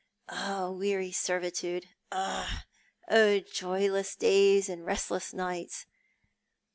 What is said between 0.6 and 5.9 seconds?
weary servitude! oh, joyless days and restless nights